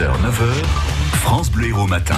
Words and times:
6h, 0.00 0.06
9h, 0.22 0.64
France 1.12 1.50
Bleu 1.50 1.68
Héros 1.68 1.86
Matin. 1.86 2.14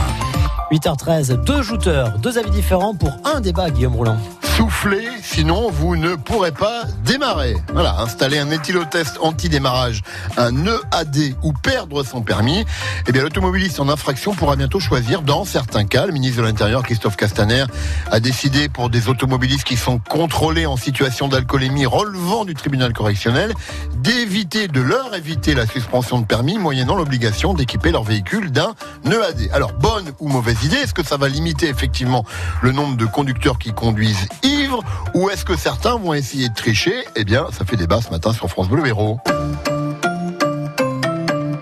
8h13, 0.70 1.42
deux 1.42 1.62
jouteurs, 1.62 2.16
deux 2.18 2.38
avis 2.38 2.50
différents 2.50 2.94
pour 2.94 3.10
un 3.24 3.40
débat, 3.40 3.70
Guillaume 3.70 3.96
Roland. 3.96 4.18
Soufflez, 4.56 5.08
sinon 5.22 5.70
vous 5.70 5.96
ne 5.96 6.14
pourrez 6.14 6.52
pas 6.52 6.84
démarrer. 7.06 7.56
Voilà, 7.72 7.98
installer 8.00 8.38
un 8.38 8.50
éthylotest 8.50 9.18
anti-démarrage, 9.22 10.02
un 10.36 10.66
EAD 10.66 11.36
ou 11.42 11.54
perdre 11.54 12.02
son 12.04 12.20
permis. 12.20 12.66
Eh 13.06 13.12
bien, 13.12 13.22
l'automobiliste 13.22 13.80
en 13.80 13.88
infraction 13.88 14.34
pourra 14.34 14.56
bientôt 14.56 14.78
choisir, 14.78 15.22
dans 15.22 15.44
certains 15.44 15.86
cas, 15.86 16.04
le 16.04 16.12
ministre 16.12 16.42
de 16.42 16.46
l'Intérieur, 16.46 16.82
Christophe 16.82 17.16
Castaner, 17.16 17.64
a 18.10 18.20
décidé 18.20 18.68
pour 18.68 18.90
des 18.90 19.08
automobilistes 19.08 19.64
qui 19.64 19.78
sont 19.78 19.98
contrôlés 19.98 20.66
en 20.66 20.76
situation 20.76 21.28
d'alcoolémie 21.28 21.86
relevant 21.86 22.44
du 22.44 22.54
tribunal 22.54 22.92
correctionnel, 22.92 23.54
d'éviter, 23.96 24.68
de 24.68 24.80
leur 24.82 25.14
éviter 25.14 25.54
la 25.54 25.66
suspension 25.66 26.20
de 26.20 26.26
permis, 26.26 26.58
moyennant 26.58 26.96
l'obligation 26.96 27.54
d'équiper 27.54 27.90
leur 27.90 28.04
véhicule 28.04 28.52
d'un 28.52 28.74
EAD. 29.06 29.50
Alors, 29.54 29.72
bonne 29.72 30.12
ou 30.20 30.28
mauvaise 30.28 30.62
idée, 30.64 30.76
est-ce 30.76 30.94
que 30.94 31.04
ça 31.04 31.16
va 31.16 31.28
limiter 31.28 31.68
effectivement 31.68 32.26
le 32.60 32.72
nombre 32.72 32.98
de 32.98 33.06
conducteurs 33.06 33.58
qui 33.58 33.72
conduisent 33.72 34.28
ivres 34.42 34.82
ou 35.14 35.30
est-ce 35.30 35.44
que 35.44 35.56
certains 35.56 35.96
vont 35.96 36.14
essayer 36.14 36.48
de 36.48 36.54
tricher? 36.54 37.04
Eh 37.16 37.24
bien, 37.24 37.46
ça 37.52 37.64
fait 37.64 37.76
débat 37.76 38.00
ce 38.00 38.10
matin 38.10 38.32
sur 38.32 38.48
France 38.48 38.68
Bleu 38.68 38.86
Héros. 38.86 39.18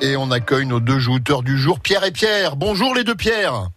Et 0.01 0.17
on 0.17 0.31
accueille 0.31 0.67
nos 0.67 0.81
deux 0.81 0.99
jouteurs 0.99 1.43
du 1.43 1.59
jour, 1.59 1.81
Pierre 1.81 2.05
et 2.05 2.11
Pierre. 2.11 2.57
Bonjour 2.57 2.95
les 2.95 3.05
deux 3.05 3.15
Pierre. 3.15 3.69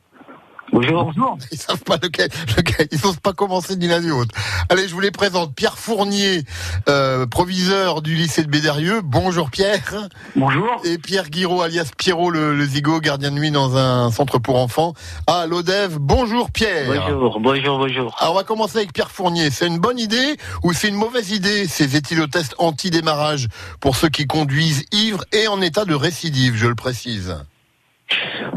Bonjour. 0.74 1.06
Bonjour. 1.06 1.38
Ils 1.52 1.58
savent 1.58 1.84
pas 1.84 1.98
lequel, 2.02 2.30
lequel 2.58 2.88
ils 2.92 3.00
n'osent 3.04 3.20
pas 3.20 3.34
commencer 3.34 3.76
ni 3.76 3.88
l'un 3.88 4.00
ni 4.00 4.08
l'autre. 4.08 4.34
Allez, 4.70 4.88
je 4.88 4.94
vous 4.94 5.00
les 5.00 5.12
présente. 5.12 5.54
Pierre 5.54 5.78
Fournier, 5.78 6.44
euh, 6.90 7.28
proviseur 7.28 8.02
du 8.02 8.16
lycée 8.16 8.44
de 8.44 8.50
Bédérieux. 8.50 9.02
Bonjour 9.04 9.52
Pierre. 9.52 10.10
Bonjour. 10.36 10.82
Et 10.84 10.98
Pierre 10.98 11.30
Guiraud, 11.30 11.62
alias 11.62 11.92
Pierrot, 11.96 12.32
le, 12.32 12.56
le 12.56 12.66
zigot, 12.66 13.02
gardien 13.02 13.30
de 13.30 13.36
nuit 13.36 13.52
dans 13.52 13.78
un 13.78 14.10
centre 14.10 14.40
pour 14.40 14.58
enfants 14.58 14.96
à 15.28 15.46
l'Odève. 15.46 16.00
Bonjour 16.00 16.50
Pierre. 16.50 16.88
Bonjour, 16.88 17.40
bonjour, 17.40 17.78
bonjour. 17.78 18.16
Alors 18.20 18.34
on 18.34 18.38
va 18.38 18.44
commencer 18.44 18.78
avec 18.80 18.94
Pierre 18.94 19.12
Fournier. 19.12 19.52
C'est 19.52 19.68
une 19.68 19.78
bonne 19.80 20.00
idée 20.00 20.38
ou 20.64 20.74
c'est 20.74 20.88
une 20.88 20.96
mauvaise 20.96 21.30
idée? 21.30 21.68
Ces 21.68 21.96
éthylotests 21.96 22.56
anti-démarrage 22.58 23.48
pour 23.80 23.96
ceux 23.96 24.10
qui 24.10 24.26
conduisent 24.26 24.86
ivres 24.92 25.24
et 25.34 25.48
en 25.48 25.62
état 25.62 25.86
de 25.86 25.94
récidive, 25.94 26.56
je 26.56 26.66
le 26.66 26.76
précise? 26.76 27.38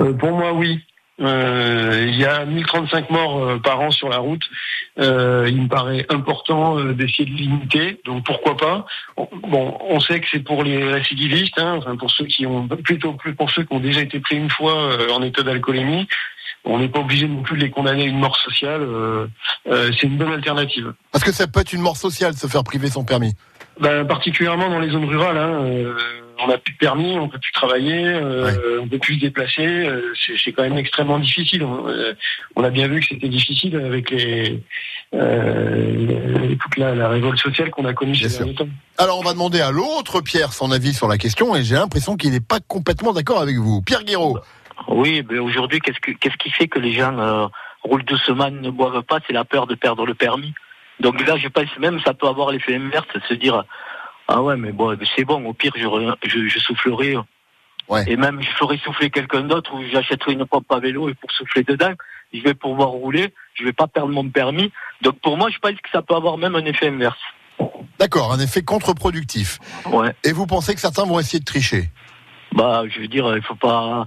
Euh, 0.00 0.14
pour 0.14 0.30
moi, 0.30 0.54
oui. 0.54 0.80
Euh, 1.20 2.04
il 2.08 2.16
y 2.16 2.24
a 2.26 2.44
1035 2.44 3.10
morts 3.10 3.42
euh, 3.42 3.58
par 3.58 3.80
an 3.80 3.90
sur 3.90 4.08
la 4.08 4.18
route. 4.18 4.42
Euh, 4.98 5.46
il 5.48 5.62
me 5.62 5.68
paraît 5.68 6.04
important 6.10 6.78
euh, 6.78 6.92
d'essayer 6.92 7.24
de 7.24 7.34
limiter. 7.34 8.00
Donc 8.04 8.24
pourquoi 8.24 8.56
pas 8.56 8.86
On- 9.16 9.28
Bon, 9.48 9.78
on 9.88 10.00
sait 10.00 10.20
que 10.20 10.26
c'est 10.30 10.40
pour 10.44 10.62
les 10.62 10.84
récidivistes, 10.92 11.58
hein, 11.58 11.76
enfin 11.78 11.96
pour 11.96 12.10
ceux 12.10 12.26
qui 12.26 12.44
ont 12.46 12.68
plutôt 12.68 13.12
plus 13.14 13.34
pour 13.34 13.50
ceux 13.50 13.64
qui 13.64 13.72
ont 13.74 13.80
déjà 13.80 14.00
été 14.00 14.20
pris 14.20 14.36
une 14.36 14.50
fois 14.50 14.98
en 15.12 15.22
état 15.22 15.42
d'alcoolémie. 15.42 16.06
On 16.64 16.78
n'est 16.78 16.88
pas 16.88 16.98
obligé 17.00 17.28
non 17.28 17.42
plus 17.42 17.56
de 17.56 17.62
les 17.62 17.70
condamner 17.70 18.02
à 18.02 18.06
une 18.06 18.18
mort 18.18 18.36
sociale. 18.36 18.82
c'est 19.66 20.02
une 20.02 20.16
bonne 20.16 20.32
alternative. 20.32 20.92
Parce 21.12 21.22
que 21.24 21.30
ça 21.32 21.46
peut 21.46 21.60
être 21.60 21.72
une 21.72 21.80
mort 21.80 21.96
sociale 21.96 22.34
se 22.34 22.46
faire 22.48 22.64
priver 22.64 22.88
son 22.88 23.04
permis. 23.04 23.34
Ben, 23.80 24.06
particulièrement 24.06 24.70
dans 24.70 24.78
les 24.78 24.90
zones 24.90 25.04
rurales, 25.04 25.36
hein, 25.36 25.62
euh, 25.64 25.94
on 26.42 26.48
n'a 26.48 26.58
plus 26.58 26.72
de 26.72 26.78
permis, 26.78 27.18
on 27.18 27.28
peut 27.28 27.38
plus 27.38 27.52
travailler, 27.52 28.04
euh, 28.04 28.80
on 28.82 28.88
peut 28.88 28.98
plus 28.98 29.16
se 29.16 29.20
déplacer. 29.20 29.66
euh, 29.66 30.12
c'est, 30.24 30.34
c'est 30.42 30.52
quand 30.52 30.62
même 30.62 30.78
extrêmement 30.78 31.18
difficile. 31.18 31.62
On, 31.62 31.86
euh, 31.88 32.14
on 32.56 32.64
a 32.64 32.70
bien 32.70 32.88
vu 32.88 33.00
que 33.00 33.06
c'était 33.06 33.28
difficile 33.28 33.76
avec 33.76 34.10
les, 34.10 34.60
euh, 35.14 36.38
les- 36.48 36.56
toute 36.56 36.76
la, 36.78 36.94
la 36.94 37.08
révolte 37.08 37.38
sociale 37.38 37.70
qu'on 37.70 37.84
a 37.84 37.92
connue 37.92 38.14
ces 38.14 38.38
derniers 38.38 38.54
temps. 38.54 38.68
Alors 38.98 39.18
on 39.18 39.22
va 39.22 39.32
demander 39.32 39.60
à 39.60 39.70
l'autre 39.70 40.20
Pierre 40.20 40.52
son 40.52 40.70
avis 40.72 40.94
sur 40.94 41.08
la 41.08 41.18
question 41.18 41.54
et 41.56 41.62
j'ai 41.62 41.74
l'impression 41.74 42.16
qu'il 42.16 42.30
n'est 42.32 42.40
pas 42.40 42.60
complètement 42.66 43.12
d'accord 43.12 43.40
avec 43.40 43.56
vous. 43.56 43.82
Pierre 43.82 44.04
Guiraud. 44.04 44.38
Oui, 44.88 45.22
mais 45.30 45.38
aujourd'hui, 45.38 45.80
qu'est-ce, 45.80 46.00
que, 46.00 46.12
qu'est-ce 46.12 46.36
qui 46.36 46.50
fait 46.50 46.68
que 46.68 46.78
les 46.78 46.92
gens 46.92 47.18
euh, 47.18 47.46
roulent 47.82 48.04
doucement, 48.04 48.50
ne 48.50 48.70
boivent 48.70 49.02
pas? 49.02 49.20
C'est 49.26 49.32
la 49.32 49.44
peur 49.44 49.66
de 49.66 49.74
perdre 49.74 50.04
le 50.06 50.14
permis. 50.14 50.52
Donc 51.00 51.26
là, 51.26 51.36
je 51.36 51.48
pense 51.48 51.76
même 51.78 52.00
ça 52.00 52.14
peut 52.14 52.26
avoir 52.26 52.50
l'effet 52.50 52.76
inverse, 52.76 53.06
se 53.28 53.34
dire 53.34 53.64
ah 54.28 54.42
ouais, 54.42 54.56
mais 54.56 54.72
bon, 54.72 54.96
c'est 55.14 55.24
bon. 55.24 55.44
Au 55.46 55.52
pire, 55.52 55.72
je, 55.76 55.86
re- 55.86 56.16
je, 56.24 56.48
je 56.48 56.58
soufflerai. 56.58 57.16
Ouais. 57.88 58.04
Et 58.08 58.16
même, 58.16 58.42
je 58.42 58.48
ferai 58.56 58.78
souffler 58.78 59.10
quelqu'un 59.10 59.42
d'autre 59.42 59.72
ou 59.74 59.82
j'achèterai 59.92 60.32
une 60.32 60.44
pompe 60.44 60.70
à 60.72 60.80
vélo 60.80 61.08
et 61.08 61.14
pour 61.14 61.30
souffler 61.30 61.62
dedans, 61.62 61.92
je 62.32 62.40
vais 62.40 62.54
pouvoir 62.54 62.88
rouler. 62.88 63.32
Je 63.54 63.64
vais 63.64 63.72
pas 63.72 63.86
perdre 63.86 64.12
mon 64.12 64.28
permis. 64.28 64.72
Donc 65.02 65.20
pour 65.20 65.36
moi, 65.36 65.48
je 65.50 65.58
pense 65.58 65.72
que 65.74 65.90
ça 65.92 66.02
peut 66.02 66.14
avoir 66.14 66.38
même 66.38 66.56
un 66.56 66.64
effet 66.64 66.88
inverse. 66.88 67.18
D'accord, 67.98 68.32
un 68.32 68.40
effet 68.40 68.62
contre-productif. 68.62 69.58
Ouais. 69.86 70.14
Et 70.24 70.32
vous 70.32 70.46
pensez 70.46 70.74
que 70.74 70.80
certains 70.80 71.04
vont 71.04 71.20
essayer 71.20 71.38
de 71.38 71.44
tricher? 71.44 71.90
Bah, 72.52 72.82
je 72.88 73.00
veux 73.00 73.08
dire, 73.08 73.34
il 73.36 73.42
faut 73.42 73.54
pas, 73.54 74.06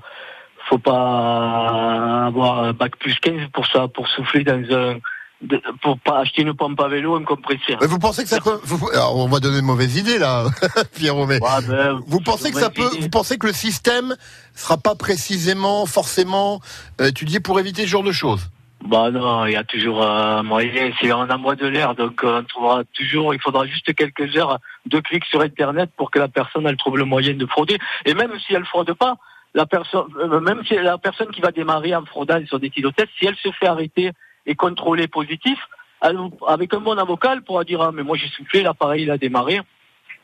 faut 0.68 0.78
pas 0.78 2.26
avoir 2.28 2.64
un 2.64 2.74
bac 2.74 2.98
plus 2.98 3.16
15 3.20 3.48
pour 3.54 3.66
ça, 3.68 3.88
pour 3.88 4.08
souffler 4.10 4.44
dans 4.44 4.62
un, 4.76 4.98
de- 5.42 5.62
pour 5.82 5.98
pas 6.00 6.20
acheter 6.20 6.42
une 6.42 6.54
pompe 6.54 6.80
à 6.82 6.88
vélo, 6.88 7.16
un 7.16 7.24
compresseur. 7.24 7.78
Mais 7.82 7.88
Vous 7.88 8.00
pensez 8.00 8.24
que 8.24 8.30
ça 8.30 8.40
peut... 8.42 8.60
vous- 8.64 8.90
Alors 8.94 9.16
on 9.18 9.28
va 9.28 9.40
donner 9.40 9.60
une 9.60 9.66
mauvaise 9.66 9.96
idée 9.98 10.18
là, 10.20 10.46
Pierrot, 10.96 11.26
mais... 11.28 11.42
Ouais, 11.42 11.50
ben, 11.68 12.00
Vous 12.08 12.20
pensez 12.20 12.52
que 12.52 12.60
ça 12.60 12.70
peut, 12.70 12.88
idée. 12.92 13.00
vous 13.02 13.10
pensez 13.10 13.38
que 13.38 13.48
le 13.48 13.54
système 13.54 14.16
sera 14.54 14.78
pas 14.78 14.96
précisément, 14.96 15.86
forcément 15.86 16.60
euh, 17.02 17.08
étudié 17.08 17.40
pour 17.40 17.60
éviter 17.60 17.84
ce 17.84 17.88
genre 17.88 18.04
de 18.04 18.12
choses? 18.12 18.50
Bah 18.88 19.12
non, 19.12 19.46
il 19.46 19.52
y 19.52 19.56
a 19.58 19.66
toujours 19.66 20.02
un 20.06 20.42
moyen. 20.42 20.92
C'est 21.02 21.12
en 21.12 21.30
amont 21.30 21.54
de 21.54 21.68
l'air, 21.68 21.96
donc 21.96 22.24
euh, 22.24 22.40
on 22.40 22.44
trouvera 22.46 22.84
toujours. 22.94 23.34
Il 23.34 23.42
faudra 23.42 23.66
juste 23.66 23.94
quelques 23.94 24.36
heures 24.38 24.58
de 24.86 25.00
clics 25.02 25.26
sur 25.26 25.42
Internet 25.42 25.90
pour 25.98 26.10
que 26.12 26.18
la 26.20 26.30
personne 26.30 26.66
elle 26.66 26.78
trouve 26.78 26.98
le 26.98 27.04
moyen 27.04 27.34
de 27.34 27.46
frauder. 27.46 27.78
Et 28.06 28.14
même 28.14 28.32
si 28.48 28.54
elle 28.54 28.64
fraude 28.66 28.94
pas, 28.94 29.16
la 29.54 29.66
personne, 29.66 30.06
euh, 30.22 30.40
même 30.40 30.62
si 30.66 30.76
la 30.76 30.98
personne 30.98 31.28
qui 31.28 31.42
va 31.42 31.52
démarrer 31.52 31.94
en 31.94 32.06
fraudant 32.06 32.40
sur 32.48 32.58
des 32.60 32.70
tests, 32.70 33.10
si 33.20 33.26
elle 33.26 33.36
se 33.36 33.52
fait 33.52 33.68
arrêter 33.68 34.12
et 34.50 34.56
contrôler 34.56 35.08
positif, 35.08 35.58
avec 36.02 36.74
un 36.74 36.80
bon 36.80 36.98
avocat, 36.98 37.34
elle 37.34 37.42
pourra 37.44 37.64
dire 37.64 37.82
ah 37.82 37.92
mais 37.94 38.04
moi 38.04 38.18
j'ai 38.18 38.28
soufflé, 38.30 38.64
l'appareil 38.64 39.04
il 39.04 39.12
a 39.12 39.18
démarré. 39.18 39.62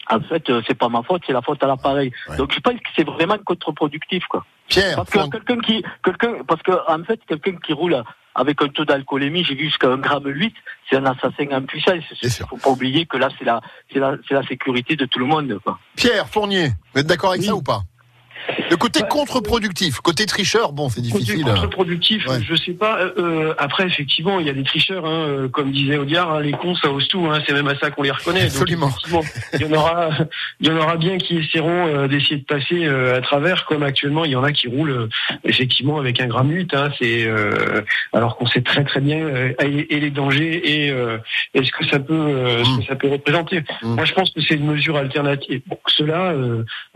En 0.10 0.20
fait, 0.20 0.50
euh, 0.50 0.62
c'est 0.68 0.78
pas 0.78 0.88
ma 0.90 1.02
faute, 1.02 1.24
c'est 1.26 1.34
la 1.34 1.42
faute 1.42 1.64
à 1.64 1.68
l'appareil. 1.68 2.12
Ouais. 2.30 2.38
Donc 2.38 2.54
je 2.54 2.60
pense 2.60 2.76
que 2.76 2.90
c'est 2.96 3.06
vraiment 3.08 3.38
contre-productif 3.40 4.24
quoi. 4.28 4.46
Pierre, 4.68 4.96
Parce 4.98 5.10
que 5.10 5.20
Fournier- 5.20 5.32
quelqu'un 5.32 5.60
qui, 5.62 5.84
quelqu'un, 6.04 6.44
parce 6.48 6.62
que 6.64 6.72
en 6.88 7.04
fait, 7.04 7.20
quelqu'un 7.28 7.56
qui 7.58 7.74
roule 7.74 8.04
avec 8.36 8.62
un 8.62 8.68
taux 8.68 8.86
d'alcoolémie, 8.86 9.44
j'ai 9.44 9.56
vu 9.56 9.66
jusqu'à 9.66 9.90
un 9.90 9.98
gramme 9.98 10.26
8, 10.28 10.54
c'est 10.90 10.98
un 10.98 11.06
assassin 11.06 11.46
en 11.52 11.62
puissance. 11.64 12.04
Il 12.22 12.30
faut 12.32 12.58
pas 12.58 12.70
oublier 12.70 13.06
que 13.06 13.18
là, 13.18 13.30
c'est 13.38 13.46
la, 13.46 13.62
c'est 13.92 14.00
la, 14.00 14.16
c'est 14.28 14.34
la 14.34 14.44
sécurité 14.44 14.96
de 14.96 15.06
tout 15.06 15.20
le 15.20 15.26
monde, 15.26 15.60
quoi. 15.64 15.80
Pierre 15.96 16.28
Fournier, 16.28 16.70
vous 16.94 17.02
êtes 17.02 17.08
d'accord 17.08 17.30
avec 17.32 17.42
Oui. 17.42 17.48
ça 17.48 17.56
ou 17.56 17.62
pas? 17.62 17.82
Le 18.70 18.78
côté 18.78 19.02
contre-productif, 19.10 20.00
côté 20.00 20.26
tricheur, 20.26 20.72
bon 20.74 20.90
c'est 20.90 21.02
Côté 21.02 21.24
difficile. 21.24 21.46
hein. 21.48 21.54
contre-productif, 21.56 22.28
Ouais. 22.28 22.40
je 22.48 22.56
sais 22.56 22.74
pas. 22.74 23.00
euh, 23.00 23.12
euh, 23.18 23.54
après, 23.58 23.86
effectivement, 23.86 24.40
il 24.40 24.48
y 24.48 24.50
a 24.50 24.54
des 24.54 24.64
tricheurs, 24.64 25.06
hein, 25.06 25.26
euh, 25.28 25.48
comme 25.48 25.72
disait 25.72 25.98
Audiard, 25.98 26.32
hein, 26.34 26.40
les 26.42 26.52
cons, 26.52 26.76
ça 26.76 26.90
ose 26.90 27.08
tout. 27.08 27.26
Hein, 27.28 27.42
c'est 27.46 27.54
même 27.54 27.68
à 27.68 27.78
ça 27.78 27.92
qu'on 27.92 28.04
les 28.04 28.12
reconnaît. 28.12 28.44
Absolument. 28.44 28.92
il 29.54 29.62
y 29.62 29.66
en 29.66 29.74
aura, 29.74 30.10
il 30.60 30.68
y 30.68 30.72
en 30.72 30.78
aura 30.78 30.98
bien 30.98 31.18
qui 31.18 31.38
essaieront 31.38 31.88
euh, 31.88 32.08
d'essayer 32.08 32.38
de 32.38 32.46
passer 32.46 32.86
euh, 32.86 33.18
à 33.18 33.22
travers, 33.22 33.66
comme 33.66 33.84
actuellement, 33.84 34.26
il 34.26 34.32
y 34.32 34.36
en 34.36 34.44
a 34.44 34.52
qui 34.52 34.68
roulent 34.68 35.10
effectivement 35.44 36.00
avec 36.00 36.20
un 36.20 36.28
gramme 36.28 36.52
8. 36.52 36.76
C'est 37.00 37.30
alors 38.14 38.38
qu'on 38.38 38.46
sait 38.48 38.62
très 38.62 38.84
très 38.84 39.02
bien 39.02 39.28
et, 39.62 39.96
et 39.96 40.00
les 40.00 40.10
dangers 40.12 40.86
et, 40.86 40.88
et 41.54 41.64
ce 41.66 41.72
que 41.72 41.86
ça 41.88 42.00
peut, 42.00 42.64
ce 42.64 42.80
que 42.80 42.86
ça 42.86 42.96
peut 42.96 43.10
représenter. 43.10 43.62
Mm. 43.84 43.96
Moi, 43.96 44.06
je 44.06 44.14
pense 44.14 44.30
que 44.32 44.42
c'est 44.42 44.56
une 44.56 44.66
mesure 44.66 44.98
alternative. 44.98 45.62
Bon, 45.68 45.78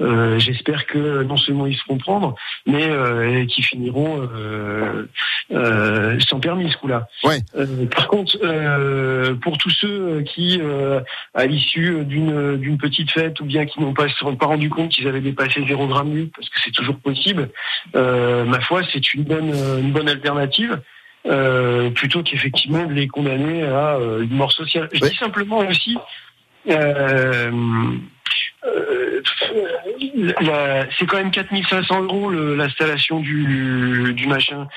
euh, 0.02 0.40
j'espère 0.40 0.86
que 0.86 1.24
non 1.24 1.38
seulement 1.38 1.59
ils 1.66 1.76
se 1.76 1.84
feront 1.84 1.98
prendre, 1.98 2.36
mais 2.66 2.90
euh, 2.90 3.46
qui 3.46 3.62
finiront 3.64 4.28
euh, 4.34 5.08
euh, 5.52 6.20
sans 6.28 6.40
permis 6.40 6.72
ce 6.72 6.78
coup-là. 6.78 7.08
Ouais. 7.24 7.40
Euh, 7.56 7.86
par 7.88 8.08
contre, 8.08 8.38
euh, 8.44 9.36
pour 9.36 9.58
tous 9.58 9.70
ceux 9.72 10.22
qui, 10.22 10.60
euh, 10.62 11.00
à 11.34 11.46
l'issue 11.46 12.04
d'une 12.06 12.58
d'une 12.58 12.78
petite 12.78 13.12
fête 13.12 13.40
ou 13.40 13.46
bien 13.46 13.66
qui 13.66 13.80
n'ont 13.82 13.94
pas 13.94 14.08
se 14.10 14.16
sont 14.16 14.36
pas 14.36 14.46
rendu 14.48 14.70
compte 14.70 14.90
qu'ils 14.90 15.08
avaient 15.08 15.22
dépassé 15.22 15.62
0,8 15.62 16.32
parce 16.36 16.50
que 16.50 16.60
c'est 16.64 16.72
toujours 16.72 16.98
possible, 17.00 17.50
euh, 17.96 18.46
ma 18.46 18.60
foi, 18.62 18.82
c'est 18.92 19.14
une 19.14 19.24
bonne 19.24 19.54
une 19.80 19.92
bonne 19.92 20.10
alternative. 20.10 20.80
Euh, 21.26 21.90
plutôt 21.90 22.24
qu'effectivement 22.24 22.86
de 22.86 22.94
les 22.94 23.10
condamner 23.10 23.64
à 23.64 23.96
euh, 23.98 24.22
une 24.24 24.36
mort 24.36 24.54
sociale. 24.54 24.88
Je 24.94 25.04
Oui. 25.04 25.10
dis 25.10 25.18
simplement 25.18 25.58
aussi, 25.58 25.98
euh, 26.70 27.52
euh, 28.66 29.22
la- 30.42 30.86
c'est 30.98 31.06
quand 31.06 31.18
même 31.18 31.32
4500 31.32 32.04
euros 32.04 32.30
le- 32.30 32.56
l'installation 32.56 33.20
du, 33.20 34.14
du 34.14 34.28
machin. 34.28 34.68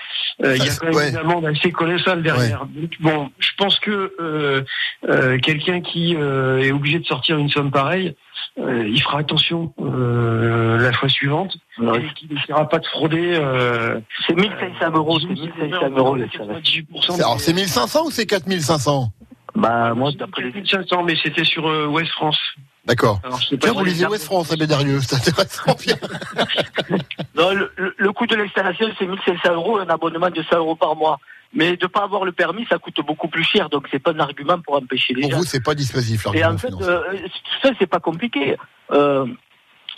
Euh, 0.44 0.56
Il 0.56 0.64
y 0.64 0.68
a 0.68 0.70
Ça, 0.70 0.80
quand 0.80 0.86
même 0.86 0.94
ouais. 0.96 1.10
une 1.10 1.16
amende 1.16 1.46
assez 1.46 1.72
colossale 1.72 2.22
derrière. 2.22 2.66
Donc, 2.66 2.90
bon, 3.00 3.30
je 3.38 3.50
pense 3.56 3.78
que 3.80 4.14
euh, 4.20 4.62
euh, 5.08 5.38
quelqu'un 5.38 5.80
qui 5.80 6.14
euh, 6.16 6.62
est 6.62 6.72
obligé 6.72 6.98
de 6.98 7.04
sortir 7.04 7.38
une 7.38 7.48
somme 7.50 7.70
pareille, 7.70 8.14
euh, 8.58 8.86
il 8.86 9.00
fera 9.02 9.18
attention 9.20 9.72
euh, 9.80 10.78
la 10.78 10.92
fois 10.92 11.08
suivante 11.08 11.56
et 11.80 12.14
qu'il 12.14 12.34
n'essaiera 12.34 12.68
pas 12.68 12.78
de 12.78 12.86
frauder. 12.86 13.34
Euh, 13.34 13.98
C'est 14.26 14.34
1500 14.36 14.90
euros, 14.94 15.18
c'est 15.20 15.26
1500 15.28 15.90
euros, 15.96 16.14
le 16.16 16.28
salaire. 16.36 16.58
98% 16.60 17.14
Alors 17.20 17.40
c'est 17.40 17.52
1500 17.52 18.06
ou 18.06 18.10
c'est 18.10 18.26
4500 18.26 19.08
Bah, 19.54 19.92
moi, 19.94 20.10
d'après 20.16 20.42
les, 20.44 20.52
4500, 20.52 21.02
mais 21.04 21.14
c'était 21.22 21.44
sur 21.44 21.66
euh, 21.68 21.86
Ouest 21.86 22.10
France. 22.12 22.38
D'accord. 22.84 23.20
Tiens, 23.60 23.72
vous 23.72 23.84
les 23.84 23.92
lisez 23.92 24.06
Ouest 24.06 24.24
France 24.24 24.50
à 24.52 24.56
Bédarieux, 24.56 25.00
c'est 25.00 25.16
intéressant. 25.16 25.74
Bien. 25.80 25.96
Non, 27.34 27.52
le, 27.54 27.72
le- 27.76 27.94
le 27.96 28.12
coût 28.12 28.26
de 28.26 28.34
l'installation, 28.36 28.88
c'est 28.98 29.06
1500 29.06 29.54
euros, 29.54 29.78
un 29.78 29.88
abonnement 29.88 30.28
de 30.30 30.42
100 30.42 30.56
euros 30.58 30.76
par 30.76 30.94
mois. 30.96 31.18
Mais 31.54 31.76
de 31.76 31.86
pas 31.86 32.02
avoir 32.04 32.24
le 32.24 32.32
permis, 32.32 32.66
ça 32.66 32.78
coûte 32.78 32.98
beaucoup 33.06 33.28
plus 33.28 33.44
cher, 33.44 33.68
donc 33.68 33.86
c'est 33.90 33.98
pas 33.98 34.12
un 34.12 34.18
argument 34.20 34.58
pour 34.60 34.74
empêcher 34.74 35.12
les 35.14 35.22
Pour 35.22 35.30
gens. 35.32 35.36
vous, 35.38 35.44
c'est 35.44 35.62
pas 35.62 35.74
dissuasif, 35.74 36.26
Et 36.34 36.40
l'argument 36.40 36.54
en 36.54 36.58
fait, 36.58 36.84
euh, 36.90 37.02
tout 37.12 37.68
ça, 37.68 37.70
c'est 37.78 37.86
pas 37.86 38.00
compliqué. 38.00 38.56
Euh, 38.90 39.26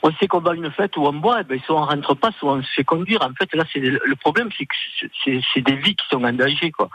on 0.03 0.11
sait 0.17 0.27
qu'on 0.27 0.41
va 0.41 0.51
à 0.51 0.55
une 0.55 0.71
fête 0.73 0.97
où 0.97 1.07
on 1.07 1.13
boit, 1.13 1.41
et 1.41 1.45
ben, 1.45 1.59
soit 1.65 1.81
on 1.81 1.85
rentre 1.85 2.15
pas, 2.15 2.31
soit 2.39 2.53
on 2.55 2.63
se 2.63 2.69
fait 2.75 2.85
conduire. 2.85 3.23
En 3.23 3.33
fait, 3.35 3.53
là, 3.55 3.65
c'est 3.73 3.81
le 3.81 4.17
problème, 4.17 4.49
c'est 4.57 4.67
que 4.67 4.75
c'est 5.55 5.61
des 5.61 5.77
vies 5.77 5.95
qui 5.97 6.07
sont 6.11 6.23
en 6.25 6.33
danger, 6.33 6.71
quoi. 6.73 6.89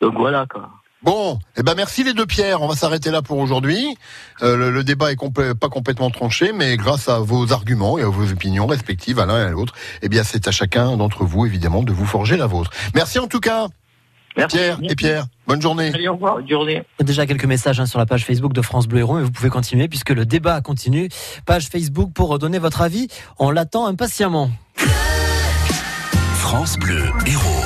Donc 0.00 0.14
voilà, 0.14 0.46
quoi. 0.46 0.70
Bon, 1.02 1.40
eh 1.56 1.62
ben 1.64 1.74
merci 1.74 2.04
les 2.04 2.12
deux 2.14 2.26
pierres. 2.26 2.62
On 2.62 2.68
va 2.68 2.76
s'arrêter 2.76 3.10
là 3.10 3.22
pour 3.22 3.38
aujourd'hui. 3.38 3.96
Euh, 4.42 4.56
le, 4.56 4.70
le 4.70 4.84
débat 4.84 5.10
est 5.10 5.16
complè- 5.16 5.52
pas 5.54 5.68
complètement 5.68 6.10
tranché, 6.10 6.52
mais 6.52 6.76
grâce 6.76 7.08
à 7.08 7.18
vos 7.18 7.52
arguments 7.52 7.98
et 7.98 8.02
à 8.02 8.08
vos 8.08 8.30
opinions 8.30 8.66
respectives 8.66 9.18
à 9.18 9.26
l'un 9.26 9.38
et 9.38 9.46
à 9.46 9.50
l'autre, 9.50 9.74
eh 10.02 10.08
bien 10.08 10.22
c'est 10.22 10.46
à 10.46 10.52
chacun 10.52 10.96
d'entre 10.96 11.24
vous 11.24 11.44
évidemment 11.44 11.82
de 11.82 11.92
vous 11.92 12.06
forger 12.06 12.36
la 12.36 12.46
vôtre. 12.46 12.70
Merci 12.94 13.18
en 13.18 13.26
tout 13.26 13.40
cas, 13.40 13.66
Merci. 14.36 14.56
Pierre 14.56 14.78
et 14.84 14.94
Pierre. 14.94 15.26
Bonne 15.48 15.60
journée. 15.60 15.90
Allez, 15.92 16.06
au 16.06 16.14
revoir. 16.14 16.36
Bonne 16.36 16.48
journée. 16.48 16.84
Déjà 17.00 17.26
quelques 17.26 17.44
messages 17.46 17.80
hein, 17.80 17.86
sur 17.86 17.98
la 17.98 18.06
page 18.06 18.24
Facebook 18.24 18.52
de 18.52 18.62
France 18.62 18.86
Bleu 18.86 19.00
Héros, 19.00 19.16
mais 19.16 19.24
vous 19.24 19.32
pouvez 19.32 19.50
continuer 19.50 19.88
puisque 19.88 20.10
le 20.10 20.24
débat 20.24 20.60
continue. 20.60 21.08
Page 21.46 21.66
Facebook 21.66 22.12
pour 22.14 22.38
donner 22.38 22.60
votre 22.60 22.80
avis. 22.80 23.08
On 23.40 23.50
l'attend 23.50 23.86
impatiemment. 23.86 24.50
France 26.36 26.78
Bleu 26.78 27.02
Héros. 27.26 27.64